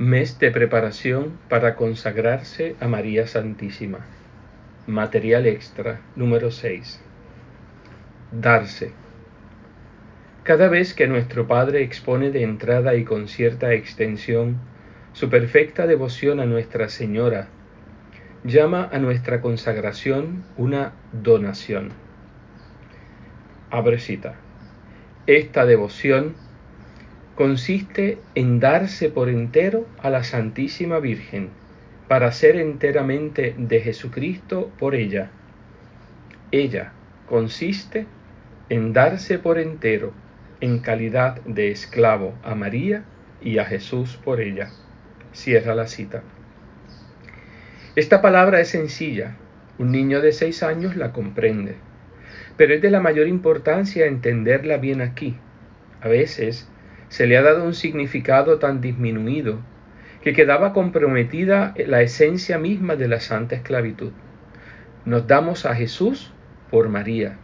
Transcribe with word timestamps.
Mes 0.00 0.38
de 0.38 0.50
preparación 0.50 1.38
para 1.50 1.76
consagrarse 1.76 2.74
a 2.80 2.88
María 2.88 3.26
Santísima. 3.26 3.98
Material 4.86 5.44
extra 5.44 6.00
número 6.16 6.50
6. 6.50 7.02
Darse. 8.32 8.92
Cada 10.42 10.68
vez 10.68 10.94
que 10.94 11.06
nuestro 11.06 11.46
Padre 11.46 11.82
expone 11.82 12.30
de 12.30 12.44
entrada 12.44 12.94
y 12.94 13.04
con 13.04 13.28
cierta 13.28 13.74
extensión 13.74 14.56
su 15.12 15.28
perfecta 15.28 15.86
devoción 15.86 16.40
a 16.40 16.46
Nuestra 16.46 16.88
Señora, 16.88 17.48
llama 18.42 18.88
a 18.90 18.98
nuestra 18.98 19.42
consagración 19.42 20.44
una 20.56 20.92
donación. 21.12 21.90
Abre 23.68 23.98
cita. 23.98 24.36
Esta 25.26 25.66
devoción 25.66 26.36
consiste 27.40 28.18
en 28.34 28.60
darse 28.60 29.08
por 29.08 29.30
entero 29.30 29.86
a 30.02 30.10
la 30.10 30.24
Santísima 30.24 30.98
Virgen, 30.98 31.48
para 32.06 32.32
ser 32.32 32.56
enteramente 32.56 33.54
de 33.56 33.80
Jesucristo 33.80 34.70
por 34.78 34.94
ella. 34.94 35.30
Ella 36.50 36.92
consiste 37.26 38.04
en 38.68 38.92
darse 38.92 39.38
por 39.38 39.58
entero 39.58 40.12
en 40.60 40.80
calidad 40.80 41.40
de 41.46 41.70
esclavo 41.70 42.34
a 42.42 42.54
María 42.54 43.04
y 43.40 43.56
a 43.56 43.64
Jesús 43.64 44.20
por 44.22 44.42
ella. 44.42 44.68
Cierra 45.32 45.74
la 45.74 45.86
cita. 45.86 46.22
Esta 47.96 48.20
palabra 48.20 48.60
es 48.60 48.68
sencilla, 48.68 49.38
un 49.78 49.92
niño 49.92 50.20
de 50.20 50.32
seis 50.32 50.62
años 50.62 50.94
la 50.94 51.14
comprende, 51.14 51.76
pero 52.58 52.74
es 52.74 52.82
de 52.82 52.90
la 52.90 53.00
mayor 53.00 53.28
importancia 53.28 54.04
entenderla 54.04 54.76
bien 54.76 55.00
aquí. 55.00 55.38
A 56.02 56.08
veces 56.08 56.68
se 57.10 57.26
le 57.26 57.36
ha 57.36 57.42
dado 57.42 57.64
un 57.64 57.74
significado 57.74 58.58
tan 58.60 58.80
disminuido 58.80 59.58
que 60.22 60.32
quedaba 60.32 60.72
comprometida 60.72 61.74
la 61.86 62.02
esencia 62.02 62.56
misma 62.56 62.94
de 62.94 63.08
la 63.08 63.18
santa 63.18 63.56
esclavitud. 63.56 64.12
Nos 65.04 65.26
damos 65.26 65.66
a 65.66 65.74
Jesús 65.74 66.32
por 66.70 66.88
María. 66.88 67.36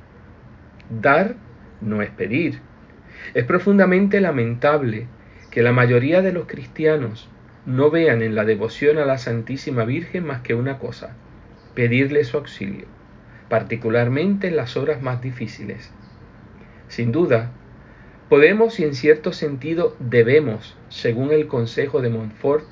Dar 0.88 1.34
no 1.80 2.00
es 2.00 2.10
pedir. 2.10 2.60
Es 3.34 3.44
profundamente 3.44 4.20
lamentable 4.20 5.08
que 5.50 5.62
la 5.62 5.72
mayoría 5.72 6.22
de 6.22 6.32
los 6.32 6.46
cristianos 6.46 7.28
no 7.64 7.90
vean 7.90 8.22
en 8.22 8.36
la 8.36 8.44
devoción 8.44 8.98
a 8.98 9.04
la 9.04 9.18
Santísima 9.18 9.84
Virgen 9.84 10.24
más 10.24 10.42
que 10.42 10.54
una 10.54 10.78
cosa, 10.78 11.16
pedirle 11.74 12.22
su 12.22 12.36
auxilio, 12.36 12.86
particularmente 13.48 14.46
en 14.46 14.56
las 14.56 14.76
horas 14.76 15.02
más 15.02 15.20
difíciles. 15.22 15.90
Sin 16.86 17.10
duda, 17.10 17.50
Podemos 18.28 18.80
y 18.80 18.84
en 18.84 18.96
cierto 18.96 19.32
sentido 19.32 19.94
debemos, 20.00 20.76
según 20.88 21.30
el 21.30 21.46
consejo 21.46 22.02
de 22.02 22.08
Montfort, 22.08 22.64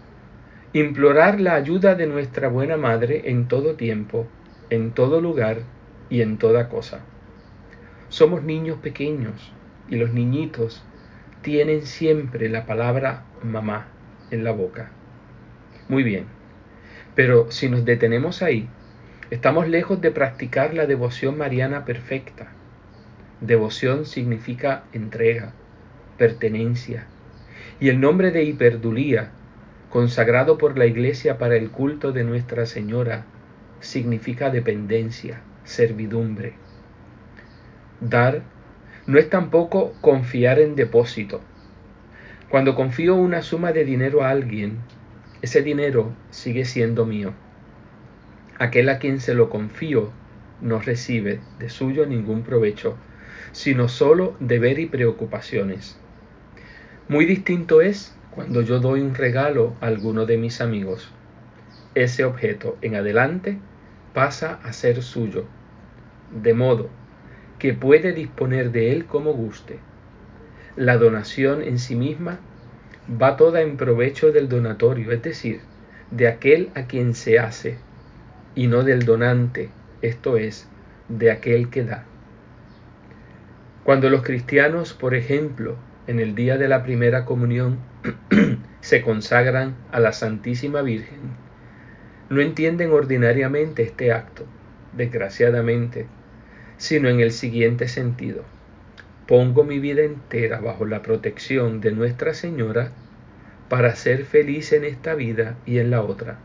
implorar 0.72 1.40
la 1.40 1.54
ayuda 1.54 1.94
de 1.94 2.08
nuestra 2.08 2.48
buena 2.48 2.76
Madre 2.76 3.30
en 3.30 3.46
todo 3.46 3.76
tiempo, 3.76 4.26
en 4.70 4.90
todo 4.90 5.20
lugar 5.20 5.58
y 6.10 6.22
en 6.22 6.38
toda 6.38 6.68
cosa. 6.68 7.02
Somos 8.08 8.42
niños 8.42 8.78
pequeños 8.78 9.52
y 9.88 9.94
los 9.94 10.12
niñitos 10.12 10.82
tienen 11.42 11.86
siempre 11.86 12.48
la 12.48 12.66
palabra 12.66 13.22
mamá 13.44 13.86
en 14.32 14.42
la 14.42 14.50
boca. 14.50 14.90
Muy 15.88 16.02
bien, 16.02 16.24
pero 17.14 17.52
si 17.52 17.68
nos 17.68 17.84
detenemos 17.84 18.42
ahí, 18.42 18.68
estamos 19.30 19.68
lejos 19.68 20.00
de 20.00 20.10
practicar 20.10 20.74
la 20.74 20.86
devoción 20.86 21.38
mariana 21.38 21.84
perfecta 21.84 22.50
Devoción 23.46 24.06
significa 24.06 24.84
entrega, 24.94 25.52
pertenencia. 26.16 27.04
Y 27.78 27.90
el 27.90 28.00
nombre 28.00 28.30
de 28.30 28.42
hiperdulía, 28.42 29.32
consagrado 29.90 30.56
por 30.56 30.78
la 30.78 30.86
Iglesia 30.86 31.36
para 31.36 31.54
el 31.56 31.70
culto 31.70 32.12
de 32.12 32.24
Nuestra 32.24 32.64
Señora, 32.64 33.26
significa 33.80 34.48
dependencia, 34.48 35.42
servidumbre. 35.62 36.54
Dar 38.00 38.40
no 39.06 39.18
es 39.18 39.28
tampoco 39.28 39.92
confiar 40.00 40.58
en 40.58 40.74
depósito. 40.74 41.42
Cuando 42.48 42.74
confío 42.74 43.14
una 43.14 43.42
suma 43.42 43.72
de 43.72 43.84
dinero 43.84 44.24
a 44.24 44.30
alguien, 44.30 44.78
ese 45.42 45.60
dinero 45.60 46.14
sigue 46.30 46.64
siendo 46.64 47.04
mío. 47.04 47.34
Aquel 48.58 48.88
a 48.88 48.98
quien 48.98 49.20
se 49.20 49.34
lo 49.34 49.50
confío 49.50 50.12
no 50.62 50.78
recibe 50.78 51.40
de 51.58 51.68
suyo 51.68 52.06
ningún 52.06 52.42
provecho 52.42 52.96
sino 53.54 53.88
solo 53.88 54.34
deber 54.40 54.80
y 54.80 54.86
preocupaciones. 54.86 55.96
Muy 57.08 57.24
distinto 57.24 57.80
es 57.80 58.12
cuando 58.32 58.62
yo 58.62 58.80
doy 58.80 59.00
un 59.00 59.14
regalo 59.14 59.74
a 59.80 59.86
alguno 59.86 60.26
de 60.26 60.36
mis 60.36 60.60
amigos. 60.60 61.08
Ese 61.94 62.24
objeto 62.24 62.76
en 62.82 62.96
adelante 62.96 63.58
pasa 64.12 64.58
a 64.64 64.72
ser 64.72 65.02
suyo, 65.02 65.44
de 66.42 66.52
modo 66.52 66.90
que 67.60 67.74
puede 67.74 68.12
disponer 68.12 68.72
de 68.72 68.90
él 68.90 69.06
como 69.06 69.32
guste. 69.32 69.78
La 70.74 70.96
donación 70.96 71.62
en 71.62 71.78
sí 71.78 71.94
misma 71.94 72.40
va 73.08 73.36
toda 73.36 73.60
en 73.60 73.76
provecho 73.76 74.32
del 74.32 74.48
donatorio, 74.48 75.12
es 75.12 75.22
decir, 75.22 75.60
de 76.10 76.26
aquel 76.26 76.70
a 76.74 76.86
quien 76.86 77.14
se 77.14 77.38
hace, 77.38 77.78
y 78.56 78.66
no 78.66 78.82
del 78.82 79.04
donante, 79.04 79.70
esto 80.02 80.38
es, 80.38 80.68
de 81.08 81.30
aquel 81.30 81.70
que 81.70 81.84
da. 81.84 82.04
Cuando 83.84 84.08
los 84.08 84.22
cristianos, 84.22 84.94
por 84.94 85.14
ejemplo, 85.14 85.76
en 86.06 86.18
el 86.18 86.34
día 86.34 86.56
de 86.56 86.68
la 86.68 86.82
primera 86.82 87.26
comunión, 87.26 87.80
se 88.80 89.02
consagran 89.02 89.76
a 89.92 90.00
la 90.00 90.12
Santísima 90.12 90.80
Virgen, 90.80 91.18
no 92.30 92.40
entienden 92.40 92.92
ordinariamente 92.92 93.82
este 93.82 94.10
acto, 94.10 94.46
desgraciadamente, 94.94 96.06
sino 96.78 97.10
en 97.10 97.20
el 97.20 97.30
siguiente 97.30 97.86
sentido. 97.86 98.44
Pongo 99.26 99.64
mi 99.64 99.78
vida 99.78 100.02
entera 100.02 100.60
bajo 100.60 100.86
la 100.86 101.02
protección 101.02 101.82
de 101.82 101.92
Nuestra 101.92 102.32
Señora 102.32 102.90
para 103.68 103.94
ser 103.96 104.24
feliz 104.24 104.72
en 104.72 104.84
esta 104.84 105.14
vida 105.14 105.58
y 105.66 105.78
en 105.78 105.90
la 105.90 106.00
otra. 106.00 106.38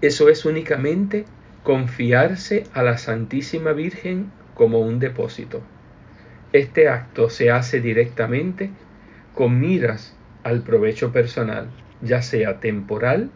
Eso 0.00 0.28
es 0.28 0.44
únicamente 0.44 1.26
confiarse 1.62 2.64
a 2.72 2.82
la 2.82 2.98
Santísima 2.98 3.70
Virgen 3.70 4.32
como 4.54 4.80
un 4.80 4.98
depósito. 4.98 5.62
Este 6.52 6.88
acto 6.88 7.28
se 7.28 7.50
hace 7.50 7.80
directamente 7.80 8.70
con 9.34 9.60
miras 9.60 10.16
al 10.44 10.62
provecho 10.62 11.12
personal, 11.12 11.68
ya 12.00 12.22
sea 12.22 12.58
temporal, 12.58 13.30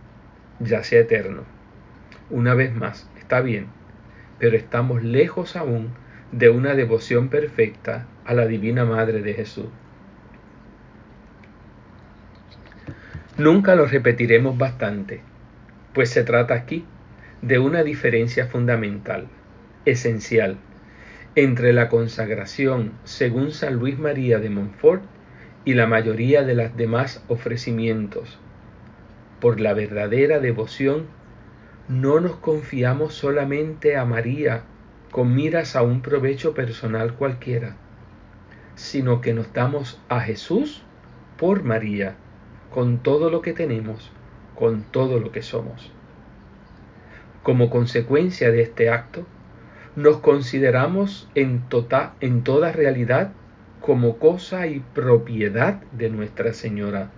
ya 0.60 0.82
sea 0.82 1.00
eterno. 1.00 1.42
Una 2.30 2.54
vez 2.54 2.74
más, 2.74 3.10
está 3.18 3.42
bien, 3.42 3.66
pero 4.38 4.56
estamos 4.56 5.02
lejos 5.02 5.56
aún 5.56 5.90
de 6.32 6.48
una 6.48 6.74
devoción 6.74 7.28
perfecta 7.28 8.06
a 8.24 8.32
la 8.32 8.46
Divina 8.46 8.86
Madre 8.86 9.20
de 9.20 9.34
Jesús. 9.34 9.68
Nunca 13.36 13.74
lo 13.74 13.86
repetiremos 13.86 14.56
bastante, 14.56 15.20
pues 15.92 16.08
se 16.08 16.24
trata 16.24 16.54
aquí 16.54 16.86
de 17.42 17.58
una 17.58 17.82
diferencia 17.82 18.46
fundamental, 18.46 19.26
esencial, 19.84 20.56
entre 21.34 21.72
la 21.72 21.88
consagración 21.88 22.92
según 23.04 23.52
San 23.52 23.76
Luis 23.76 23.98
María 23.98 24.38
de 24.38 24.50
Montfort 24.50 25.02
y 25.64 25.74
la 25.74 25.86
mayoría 25.86 26.42
de 26.42 26.54
las 26.54 26.76
demás 26.76 27.24
ofrecimientos. 27.28 28.38
Por 29.40 29.58
la 29.58 29.72
verdadera 29.72 30.40
devoción, 30.40 31.06
no 31.88 32.20
nos 32.20 32.36
confiamos 32.36 33.14
solamente 33.14 33.96
a 33.96 34.04
María 34.04 34.64
con 35.10 35.34
miras 35.34 35.74
a 35.74 35.82
un 35.82 36.02
provecho 36.02 36.54
personal 36.54 37.14
cualquiera, 37.14 37.76
sino 38.74 39.20
que 39.20 39.32
nos 39.32 39.52
damos 39.52 40.00
a 40.08 40.20
Jesús 40.20 40.82
por 41.38 41.64
María, 41.64 42.14
con 42.70 42.98
todo 42.98 43.30
lo 43.30 43.42
que 43.42 43.52
tenemos, 43.52 44.10
con 44.54 44.82
todo 44.84 45.18
lo 45.18 45.32
que 45.32 45.42
somos. 45.42 45.90
Como 47.42 47.70
consecuencia 47.70 48.50
de 48.50 48.62
este 48.62 48.90
acto, 48.90 49.26
nos 49.96 50.18
consideramos 50.18 51.28
en, 51.34 51.68
tota, 51.68 52.14
en 52.20 52.42
toda 52.44 52.72
realidad 52.72 53.32
como 53.80 54.18
cosa 54.18 54.66
y 54.66 54.80
propiedad 54.80 55.82
de 55.92 56.08
Nuestra 56.08 56.54
Señora, 56.54 57.10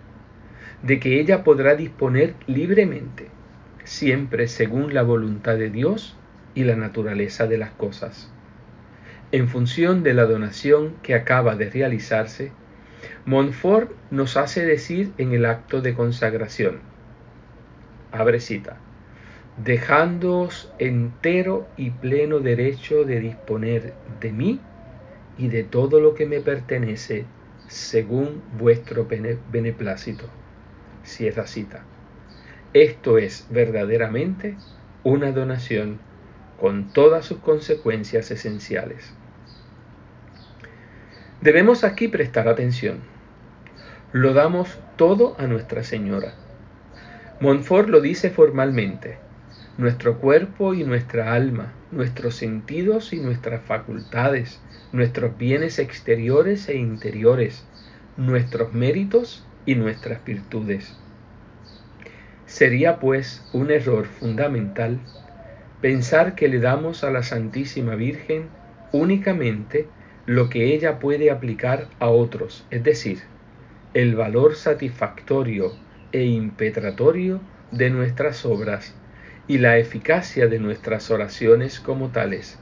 de 0.83 0.99
que 0.99 1.21
ella 1.21 1.45
podrá 1.45 1.77
disponer 1.77 2.35
libremente, 2.47 3.29
siempre 3.85 4.49
según 4.49 4.93
la 4.95 5.03
voluntad 5.03 5.57
de 5.57 5.71
Dios 5.71 6.17
y 6.55 6.65
la 6.65 6.75
naturaleza 6.75 7.47
de 7.47 7.59
las 7.59 7.71
cosas. 7.71 8.33
En 9.31 9.49
función 9.49 10.03
de 10.03 10.15
la 10.15 10.25
donación 10.25 10.95
que 11.03 11.15
acaba 11.15 11.55
de 11.57 11.71
realizarse, 11.71 12.53
Montfort 13.27 13.91
nos 14.11 14.37
hace 14.37 14.65
decir 14.65 15.13
en 15.19 15.33
el 15.33 15.45
acto 15.45 15.81
de 15.81 15.95
consagración, 15.95 16.81
abre 18.11 18.41
cita, 18.41 18.79
dejándoos 19.57 20.73
entero 20.79 21.67
y 21.77 21.91
pleno 21.91 22.41
derecho 22.41 23.05
de 23.05 23.21
disponer 23.21 23.95
de 24.21 24.33
mí 24.33 24.61
y 25.39 25.49
de 25.49 25.63
todo 25.65 26.01
lo 26.01 26.15
que 26.15 26.27
me 26.27 26.41
pertenece 26.41 27.25
según 27.69 28.43
vuestro 28.59 29.07
beneplácito. 29.51 30.27
la 31.37 31.47
cita. 31.47 31.85
Esto 32.73 33.19
es 33.19 33.47
verdaderamente 33.51 34.57
una 35.05 35.33
donación 35.33 35.99
con 36.59 36.93
todas 36.93 37.27
sus 37.27 37.39
consecuencias 37.39 38.31
esenciales. 38.31 39.13
Debemos 41.41 41.85
aquí 41.85 42.09
prestar 42.09 42.49
atención. 42.49 43.01
Lo 44.13 44.33
damos 44.33 44.79
todo 44.97 45.37
a 45.39 45.47
Nuestra 45.47 45.85
Señora. 45.85 46.35
Montfort 47.41 47.89
lo 47.89 48.01
dice 48.01 48.31
formalmente. 48.31 49.19
Nuestro 49.77 50.21
cuerpo 50.21 50.73
y 50.73 50.85
nuestra 50.85 51.33
alma, 51.33 51.73
nuestros 51.91 52.37
sentidos 52.37 53.13
y 53.13 53.17
nuestras 53.19 53.61
facultades, 53.61 54.61
nuestros 54.93 55.37
bienes 55.37 55.81
exteriores 55.81 56.69
e 56.69 56.77
interiores, 56.77 57.67
nuestros 58.17 58.73
méritos 58.73 59.45
y 59.67 59.75
nuestras 59.75 60.25
virtudes. 60.25 60.97
Sería 62.47 63.01
pues 63.01 63.45
un 63.53 63.73
error 63.73 64.07
fundamental 64.07 65.01
pensar 65.81 66.37
que 66.37 66.47
le 66.47 66.61
damos 66.61 67.03
a 67.03 67.11
la 67.11 67.25
Santísima 67.25 67.97
Virgen 67.97 68.45
únicamente 68.93 69.89
lo 70.25 70.51
que 70.51 70.73
ella 70.73 71.01
puede 71.01 71.33
aplicar 71.33 71.89
a 71.99 72.11
otros, 72.11 72.65
es 72.71 72.85
decir, 72.85 73.23
el 73.93 74.15
valor 74.15 74.55
satisfactorio 74.55 75.73
e 76.13 76.23
impetratorio 76.27 77.41
de 77.73 77.91
nuestras 77.91 78.47
obras 78.47 78.95
y 79.47 79.59
la 79.59 79.79
eficacia 79.79 80.47
de 80.47 80.59
nuestras 80.59 81.11
oraciones 81.11 81.81
como 81.81 82.09
tales, 82.09 82.59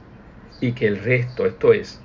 y 0.59 0.73
que 0.73 0.87
el 0.87 0.97
resto, 0.97 1.45
esto 1.45 1.73
es, 1.73 1.99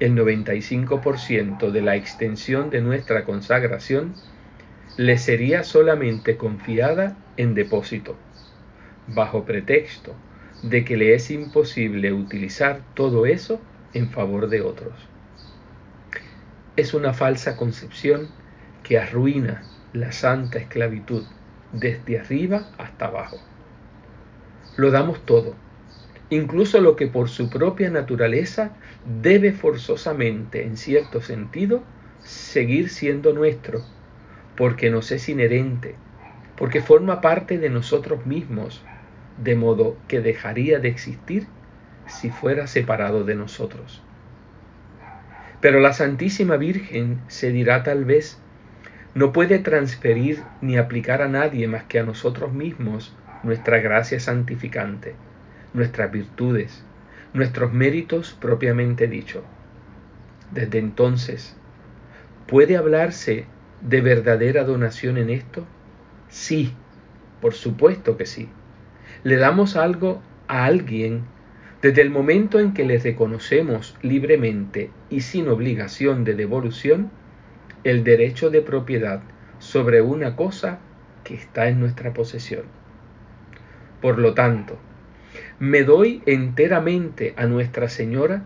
el 0.00 0.14
95% 0.14 1.70
de 1.70 1.80
la 1.80 1.96
extensión 1.96 2.70
de 2.70 2.80
nuestra 2.80 3.24
consagración, 3.24 4.14
le 4.96 5.18
sería 5.18 5.62
solamente 5.62 6.36
confiada 6.36 7.16
en 7.36 7.54
depósito, 7.54 8.16
bajo 9.06 9.44
pretexto 9.44 10.14
de 10.62 10.84
que 10.84 10.96
le 10.96 11.14
es 11.14 11.30
imposible 11.30 12.12
utilizar 12.12 12.80
todo 12.94 13.26
eso 13.26 13.60
en 13.94 14.08
favor 14.10 14.48
de 14.48 14.62
otros. 14.62 14.94
Es 16.76 16.94
una 16.94 17.14
falsa 17.14 17.56
concepción 17.56 18.28
que 18.82 18.98
arruina 18.98 19.62
la 19.92 20.12
santa 20.12 20.58
esclavitud 20.58 21.24
desde 21.72 22.18
arriba 22.18 22.68
hasta 22.78 23.06
abajo. 23.06 23.38
Lo 24.76 24.90
damos 24.90 25.24
todo, 25.24 25.54
incluso 26.30 26.80
lo 26.80 26.96
que 26.96 27.06
por 27.06 27.28
su 27.28 27.48
propia 27.48 27.90
naturaleza 27.90 28.72
debe 29.22 29.52
forzosamente, 29.52 30.64
en 30.64 30.76
cierto 30.76 31.22
sentido, 31.22 31.82
seguir 32.22 32.90
siendo 32.90 33.32
nuestro, 33.32 33.82
porque 34.56 34.90
nos 34.90 35.10
es 35.12 35.28
inherente, 35.28 35.94
porque 36.56 36.82
forma 36.82 37.20
parte 37.20 37.58
de 37.58 37.70
nosotros 37.70 38.26
mismos, 38.26 38.82
de 39.42 39.54
modo 39.54 39.96
que 40.08 40.20
dejaría 40.20 40.78
de 40.78 40.88
existir 40.88 41.46
si 42.06 42.30
fuera 42.30 42.66
separado 42.66 43.24
de 43.24 43.34
nosotros. 43.34 44.02
Pero 45.60 45.80
la 45.80 45.92
Santísima 45.92 46.56
Virgen 46.56 47.20
se 47.28 47.50
dirá 47.50 47.82
tal 47.82 48.04
vez, 48.04 48.38
no 49.14 49.32
puede 49.32 49.58
transferir 49.58 50.42
ni 50.60 50.76
aplicar 50.76 51.22
a 51.22 51.28
nadie 51.28 51.66
más 51.66 51.84
que 51.84 51.98
a 51.98 52.04
nosotros 52.04 52.52
mismos 52.52 53.14
nuestra 53.42 53.78
gracia 53.78 54.20
santificante, 54.20 55.14
nuestras 55.74 56.10
virtudes, 56.10 56.84
nuestros 57.32 57.72
méritos 57.72 58.36
propiamente 58.40 59.06
dicho. 59.06 59.44
Desde 60.52 60.78
entonces, 60.78 61.56
¿puede 62.46 62.76
hablarse 62.76 63.46
de 63.80 64.00
verdadera 64.00 64.64
donación 64.64 65.18
en 65.18 65.30
esto? 65.30 65.66
Sí, 66.28 66.72
por 67.40 67.54
supuesto 67.54 68.16
que 68.16 68.26
sí. 68.26 68.48
Le 69.22 69.36
damos 69.36 69.76
algo 69.76 70.22
a 70.48 70.64
alguien 70.64 71.24
desde 71.82 72.02
el 72.02 72.10
momento 72.10 72.58
en 72.58 72.72
que 72.72 72.84
le 72.84 72.98
reconocemos 72.98 73.96
libremente 74.02 74.90
y 75.10 75.20
sin 75.20 75.48
obligación 75.48 76.24
de 76.24 76.34
devolución 76.34 77.10
el 77.84 78.02
derecho 78.02 78.50
de 78.50 78.62
propiedad 78.62 79.22
sobre 79.58 80.02
una 80.02 80.36
cosa 80.36 80.78
que 81.22 81.34
está 81.34 81.68
en 81.68 81.80
nuestra 81.80 82.12
posesión. 82.12 82.64
Por 84.00 84.18
lo 84.18 84.34
tanto, 84.34 84.78
me 85.58 85.82
doy 85.82 86.22
enteramente 86.26 87.34
a 87.36 87.46
Nuestra 87.46 87.88
Señora 87.88 88.44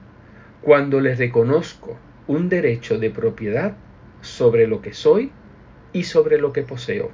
cuando 0.63 1.01
le 1.01 1.15
reconozco 1.15 1.99
un 2.27 2.49
derecho 2.49 2.99
de 2.99 3.11
propiedad 3.11 3.77
sobre 4.21 4.67
lo 4.67 4.83
que 4.83 4.93
soy 4.93 5.33
y 5.93 6.05
sobre 6.05 6.39
lo 6.39 6.53
que 6.53 6.63
poseo. 6.63 7.11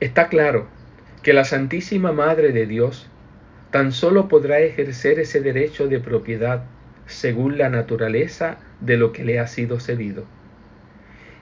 Está 0.00 0.28
claro 0.28 0.66
que 1.22 1.34
la 1.34 1.44
Santísima 1.44 2.12
Madre 2.12 2.52
de 2.52 2.66
Dios 2.66 3.10
tan 3.70 3.92
solo 3.92 4.28
podrá 4.28 4.60
ejercer 4.60 5.18
ese 5.18 5.40
derecho 5.40 5.88
de 5.88 6.00
propiedad 6.00 6.64
según 7.06 7.58
la 7.58 7.68
naturaleza 7.68 8.58
de 8.80 8.96
lo 8.96 9.12
que 9.12 9.24
le 9.24 9.38
ha 9.38 9.46
sido 9.46 9.80
cedido. 9.80 10.24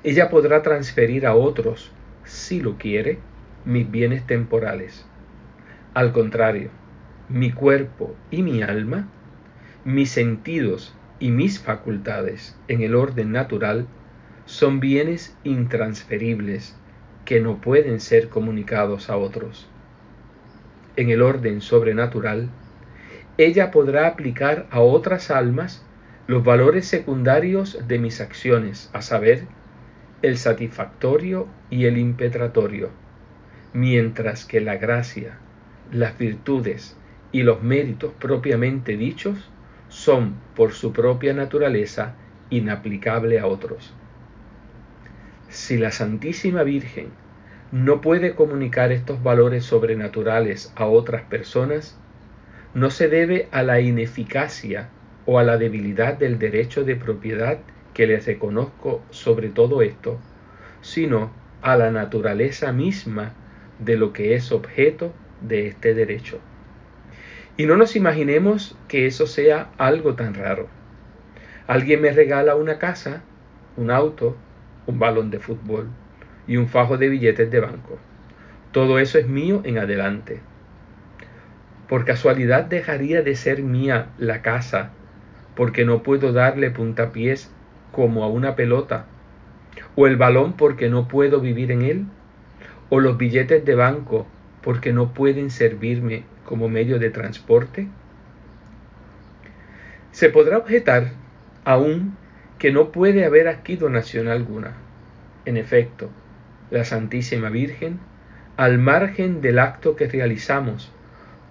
Ella 0.03 0.31
podrá 0.31 0.63
transferir 0.63 1.27
a 1.27 1.35
otros, 1.35 1.93
si 2.25 2.61
lo 2.61 2.77
quiere, 2.79 3.19
mis 3.65 3.91
bienes 3.91 4.27
temporales. 4.27 5.07
Al 5.95 6.13
contrario, 6.13 6.71
mi 7.29 7.53
cuerpo 7.53 8.15
y 8.31 8.43
mi 8.43 8.63
alma, 8.63 9.09
mis 9.85 10.11
sentidos 10.11 10.95
y 11.19 11.31
mis 11.31 11.61
facultades 11.61 12.59
en 12.69 12.83
el 12.83 12.95
orden 12.95 13.33
natural 13.33 13.87
son 14.47 14.81
bienes 14.81 15.37
intransferibles 15.45 16.77
que 17.25 17.41
no 17.41 17.61
pueden 17.61 18.01
ser 18.01 18.29
comunicados 18.29 19.11
a 19.11 19.17
otros 19.17 19.69
en 20.99 21.11
el 21.11 21.23
orden 21.23 21.61
sobrenatural, 21.61 22.49
ella 23.37 23.71
podrá 23.71 24.09
aplicar 24.09 24.67
a 24.73 24.81
otras 24.81 25.31
almas 25.31 25.87
los 26.27 26.43
valores 26.43 26.89
secundarios 26.89 27.87
de 27.87 28.01
mis 28.01 28.21
acciones, 28.21 28.91
a 28.93 29.01
saber, 29.01 29.45
el 30.23 30.37
satisfactorio 30.37 31.47
y 31.71 31.85
el 31.85 31.99
impetratorio, 31.99 32.91
mientras 33.79 34.45
que 34.45 34.61
la 34.61 34.77
gracia, 34.77 35.39
las 35.93 36.19
virtudes 36.19 36.97
y 37.31 37.45
los 37.45 37.63
méritos 37.63 38.13
propiamente 38.19 38.97
dichos 38.97 39.51
son, 39.89 40.35
por 40.57 40.73
su 40.73 40.93
propia 40.93 41.33
naturaleza, 41.33 42.17
inaplicable 42.51 43.39
a 43.39 43.47
otros. 43.47 43.95
Si 45.49 45.79
la 45.79 45.93
Santísima 45.93 46.65
Virgen 46.65 47.11
no 47.71 48.01
puede 48.01 48.35
comunicar 48.35 48.91
estos 48.91 49.23
valores 49.23 49.65
sobrenaturales 49.65 50.73
a 50.75 50.87
otras 50.87 51.23
personas, 51.23 51.97
no 52.75 52.91
se 52.91 53.09
debe 53.09 53.49
a 53.53 53.63
la 53.63 53.81
ineficacia 53.81 54.89
o 55.25 55.39
a 55.39 55.45
la 55.45 55.57
debilidad 55.57 56.19
del 56.19 56.39
derecho 56.39 56.85
de 56.85 56.97
propiedad 56.97 57.59
que 57.95 58.09
les 58.09 58.27
reconozco 58.27 59.03
sobre 59.11 59.51
todo 59.51 59.83
esto, 59.83 60.19
sino 60.81 61.31
a 61.63 61.77
la 61.77 61.91
naturaleza 61.91 62.73
misma 62.73 63.35
de 63.79 63.97
lo 63.97 64.13
que 64.13 64.35
es 64.35 64.53
objeto 64.53 65.13
de 65.41 65.69
este 65.69 65.95
derecho. 65.95 66.41
Y 67.57 67.67
no 67.67 67.77
nos 67.77 67.97
imaginemos 67.97 68.77
que 68.89 69.07
eso 69.07 69.27
sea 69.27 69.71
algo 69.79 70.15
tan 70.15 70.35
raro. 70.35 70.69
Alguien 71.67 72.01
me 72.01 72.13
regala 72.13 72.55
una 72.55 72.79
casa, 72.79 73.23
un 73.77 73.91
auto, 73.91 74.37
un 74.87 74.99
balón 74.99 75.31
de 75.31 75.39
fútbol, 75.39 75.89
y 76.47 76.57
un 76.57 76.69
fajo 76.69 76.97
de 76.97 77.09
billetes 77.09 77.51
de 77.51 77.61
banco. 77.61 77.99
Todo 78.73 78.99
eso 78.99 79.19
es 79.19 79.29
mío 79.29 79.61
en 79.65 79.79
adelante. 79.79 80.41
Por 81.89 82.05
casualidad 82.05 82.65
dejaría 82.65 83.23
de 83.23 83.35
ser 83.35 83.63
mía 83.63 84.11
la 84.19 84.43
casa 84.43 84.93
porque 85.55 85.85
no 85.85 86.05
puedo 86.05 86.33
darle 86.33 86.71
puntapiés 86.71 87.51
como 87.91 88.23
a 88.23 88.29
una 88.29 88.55
pelota, 88.55 89.07
o 89.97 90.07
el 90.07 90.17
balón 90.17 90.53
porque 90.53 90.89
no 90.89 91.09
puedo 91.09 91.41
vivir 91.41 91.73
en 91.73 91.83
él, 91.83 92.07
o 92.91 93.01
los 93.01 93.19
billetes 93.19 93.65
de 93.65 93.75
banco 93.75 94.27
porque 94.63 94.93
no 94.93 95.13
pueden 95.15 95.51
servirme 95.51 96.25
como 96.45 96.69
medio 96.69 96.99
de 96.99 97.11
transporte. 97.11 97.89
Se 100.13 100.31
podrá 100.31 100.59
objetar 100.59 101.13
aún 101.65 102.17
que 102.59 102.73
no 102.73 102.91
puede 102.91 103.25
haber 103.25 103.49
aquí 103.49 103.77
donación 103.77 104.29
alguna. 104.29 104.73
En 105.45 105.57
efecto, 105.57 106.11
la 106.71 106.85
Santísima 106.85 107.51
Virgen, 107.51 108.01
al 108.57 108.79
margen 108.79 109.41
del 109.41 109.59
acto 109.59 109.95
que 109.97 110.09
realizamos, 110.09 110.91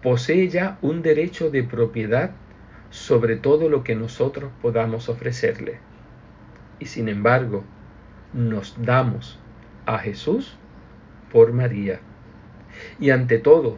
posee 0.04 0.50
ya 0.50 0.78
un 0.82 1.02
derecho 1.02 1.50
de 1.50 1.64
propiedad 1.64 2.32
sobre 2.90 3.36
todo 3.36 3.70
lo 3.70 3.84
que 3.84 3.96
nosotros 3.96 4.52
podamos 4.62 5.10
ofrecerle. 5.10 5.80
Y 6.80 6.86
sin 6.86 7.10
embargo, 7.10 7.64
nos 8.34 8.76
damos 8.82 9.40
a 9.86 10.00
Jesús 10.00 10.58
por 11.32 11.54
María. 11.54 12.00
Y 13.00 13.10
ante 13.10 13.40
todo, 13.40 13.78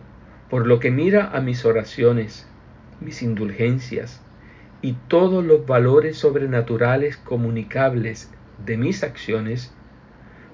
por 0.49 0.67
lo 0.67 0.79
que 0.79 0.91
mira 0.91 1.29
a 1.31 1.41
mis 1.41 1.65
oraciones, 1.65 2.47
mis 2.99 3.21
indulgencias 3.21 4.21
y 4.81 4.93
todos 5.07 5.43
los 5.43 5.65
valores 5.65 6.17
sobrenaturales 6.17 7.17
comunicables 7.17 8.31
de 8.65 8.77
mis 8.77 9.03
acciones, 9.03 9.73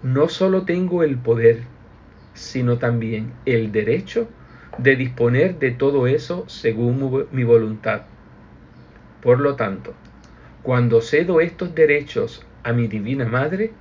no 0.03 0.29
solo 0.29 0.63
tengo 0.63 1.03
el 1.03 1.17
poder, 1.17 1.63
sino 2.33 2.77
también 2.77 3.31
el 3.45 3.71
derecho 3.71 4.27
de 4.77 4.95
disponer 4.95 5.57
de 5.57 5.71
todo 5.71 6.07
eso 6.07 6.43
según 6.47 7.27
mi 7.31 7.43
voluntad. 7.43 8.03
Por 9.21 9.39
lo 9.39 9.55
tanto, 9.55 9.93
cuando 10.61 11.01
cedo 11.01 11.39
estos 11.39 11.73
derechos 11.73 12.45
a 12.63 12.73
mi 12.73 12.87
Divina 12.87 13.25
Madre, 13.25 13.71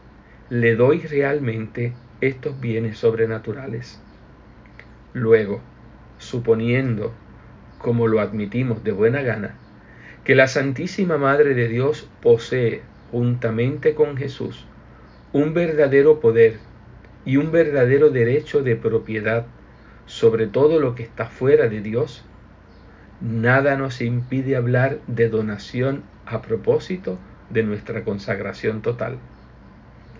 le 0.50 0.76
doy 0.76 1.00
realmente 1.00 1.92
estos 2.26 2.60
bienes 2.60 2.98
sobrenaturales. 2.98 4.00
Luego, 5.12 5.60
suponiendo, 6.18 7.12
como 7.78 8.08
lo 8.08 8.20
admitimos 8.20 8.82
de 8.84 8.92
buena 8.92 9.22
gana, 9.22 9.54
que 10.24 10.34
la 10.34 10.48
Santísima 10.48 11.18
Madre 11.18 11.54
de 11.54 11.68
Dios 11.68 12.08
posee, 12.22 12.82
juntamente 13.10 13.94
con 13.94 14.16
Jesús, 14.16 14.66
un 15.32 15.54
verdadero 15.54 16.20
poder 16.20 16.58
y 17.24 17.36
un 17.36 17.52
verdadero 17.52 18.10
derecho 18.10 18.62
de 18.62 18.76
propiedad 18.76 19.46
sobre 20.06 20.46
todo 20.46 20.80
lo 20.80 20.94
que 20.94 21.02
está 21.02 21.26
fuera 21.26 21.68
de 21.68 21.80
Dios, 21.80 22.24
nada 23.20 23.76
nos 23.76 24.00
impide 24.00 24.56
hablar 24.56 24.98
de 25.06 25.28
donación 25.28 26.02
a 26.26 26.42
propósito 26.42 27.18
de 27.50 27.62
nuestra 27.62 28.04
consagración 28.04 28.82
total. 28.82 29.18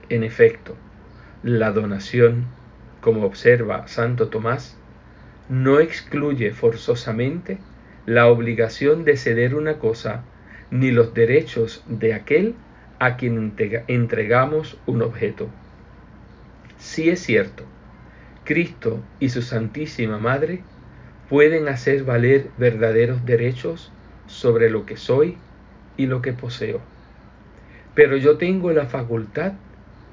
En 0.08 0.23
efecto, 0.23 0.76
la 1.45 1.73
donación, 1.73 2.47
como 3.03 3.27
observa 3.27 3.87
Santo 3.87 4.29
Tomás, 4.29 4.79
no 5.51 5.79
excluye 5.79 6.53
forzosamente 6.53 7.59
la 8.07 8.29
obligación 8.29 9.05
de 9.05 9.19
ceder 9.19 9.55
una 9.55 9.79
cosa 9.79 10.25
ni 10.71 10.91
los 10.91 11.13
derechos 11.13 11.85
de 11.87 12.15
aquel 12.15 12.55
a 12.99 13.19
quien 13.19 13.55
entregamos 13.89 14.79
un 14.87 15.03
objeto. 15.03 15.49
Sí 16.79 17.11
es 17.11 17.21
cierto, 17.21 17.65
Cristo 18.45 19.01
y 19.21 19.29
su 19.29 19.43
Santísima 19.43 20.19
Madre 20.19 20.63
pueden 21.29 21.69
hacer 21.69 22.05
valer 22.05 22.49
verdaderos 22.57 23.27
derechos 23.27 23.93
sobre 24.27 24.71
lo 24.71 24.87
que 24.87 24.97
soy 24.97 25.37
y 25.99 26.07
lo 26.07 26.23
que 26.23 26.33
poseo. 26.33 26.81
Pero 27.95 28.17
yo 28.17 28.39
tengo 28.39 28.73
la 28.73 28.87
facultad 28.87 29.53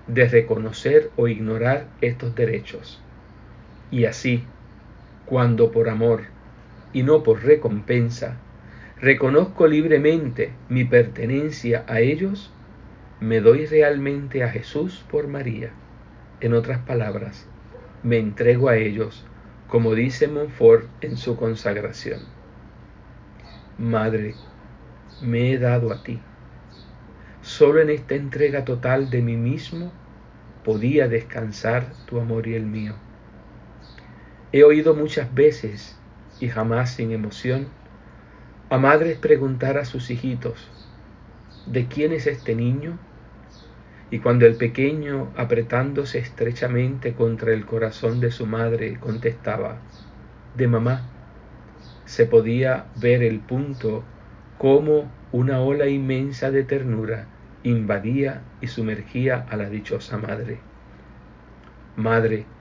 de 0.08 0.28
reconocer 0.28 1.12
o 1.16 1.28
ignorar 1.28 1.88
estos 2.02 2.36
derechos. 2.36 3.02
Y 3.92 4.06
así, 4.06 4.44
cuando 5.26 5.72
por 5.72 5.90
amor 5.90 6.24
y 6.94 7.04
no 7.04 7.24
por 7.24 7.44
recompensa, 7.44 8.38
reconozco 9.00 9.68
libremente 9.68 10.52
mi 10.70 10.84
pertenencia 10.84 11.86
a 11.88 12.00
ellos, 12.00 12.52
me 13.20 13.40
doy 13.40 13.66
realmente 13.66 14.44
a 14.44 14.50
Jesús 14.50 15.06
por 15.10 15.28
María. 15.28 15.72
En 16.40 16.54
otras 16.54 16.80
palabras, 16.80 17.48
me 18.04 18.18
entrego 18.18 18.70
a 18.70 18.78
ellos, 18.78 19.26
como 19.68 19.94
dice 19.94 20.28
Montfort 20.28 20.88
en 21.02 21.18
su 21.18 21.38
consagración. 21.38 22.20
Madre, 23.78 24.36
me 25.22 25.52
he 25.52 25.60
dado 25.60 25.92
a 25.92 26.04
ti. 26.04 26.20
Solo 27.42 27.82
en 27.82 27.90
esta 27.90 28.16
entrega 28.16 28.66
total 28.66 29.10
de 29.10 29.22
mí 29.22 29.36
mismo 29.36 29.92
podía 30.64 31.08
descansar 31.08 31.86
tu 32.06 32.20
amor 32.20 32.48
y 32.48 32.54
el 32.54 32.66
mío. 32.66 32.94
He 34.52 34.64
oído 34.64 34.94
muchas 34.94 35.34
veces, 35.34 35.98
y 36.40 36.50
jamás 36.50 36.92
sin 36.92 37.12
emoción, 37.12 37.66
a 38.70 38.78
madres 38.78 39.18
preguntar 39.18 39.78
a 39.78 39.86
sus 39.86 40.12
hijitos, 40.12 40.68
¿de 41.66 41.86
quién 41.88 42.12
es 42.12 42.28
este 42.28 42.56
niño? 42.56 42.98
Y 44.12 44.20
cuando 44.20 44.46
el 44.46 44.56
pequeño, 44.56 45.28
apretándose 45.36 46.20
estrechamente 46.20 47.14
contra 47.14 47.54
el 47.54 47.66
corazón 47.66 48.20
de 48.20 48.30
su 48.30 48.46
madre, 48.46 48.98
contestaba, 49.00 49.78
de 50.58 50.68
mamá, 50.68 51.02
se 52.06 52.26
podía 52.26 52.86
ver 52.98 53.24
el 53.24 53.40
punto 53.40 54.04
como 54.60 55.21
una 55.32 55.62
ola 55.62 55.88
inmensa 55.88 56.52
de 56.52 56.64
ternura 56.64 57.30
invadía 57.64 58.46
y 58.62 58.68
sumergía 58.68 59.38
a 59.40 59.58
la 59.58 59.70
dichosa 59.70 60.18
madre. 60.18 60.70
Madre, 61.96 62.54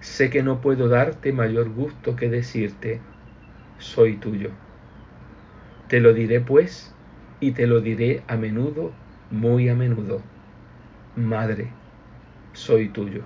sé 0.00 0.28
que 0.28 0.42
no 0.42 0.60
puedo 0.60 0.88
darte 0.88 1.32
mayor 1.32 1.70
gusto 1.70 2.14
que 2.14 2.28
decirte, 2.28 3.00
soy 3.78 4.18
tuyo. 4.20 4.50
Te 5.86 6.00
lo 6.00 6.12
diré 6.12 6.40
pues, 6.40 6.98
y 7.38 7.52
te 7.52 7.66
lo 7.68 7.80
diré 7.80 8.24
a 8.28 8.36
menudo, 8.36 8.98
muy 9.30 9.68
a 9.68 9.74
menudo. 9.76 10.22
Madre, 11.14 11.80
soy 12.54 12.90
tuyo. 12.92 13.22